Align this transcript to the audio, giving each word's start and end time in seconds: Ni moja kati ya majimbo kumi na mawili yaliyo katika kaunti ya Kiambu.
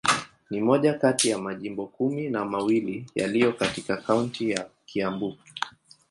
Ni 0.49 0.59
moja 0.61 0.93
kati 0.93 1.29
ya 1.29 1.37
majimbo 1.37 1.85
kumi 1.85 2.29
na 2.29 2.45
mawili 2.45 3.05
yaliyo 3.15 3.53
katika 3.53 3.97
kaunti 3.97 4.49
ya 4.51 4.69
Kiambu. 4.85 5.37